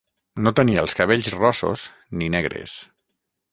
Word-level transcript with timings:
No 0.45 0.53
tenia 0.59 0.81
els 0.85 0.95
cabells 1.01 1.29
rossos, 1.35 1.85
ni 2.23 2.33
negres 2.39 2.77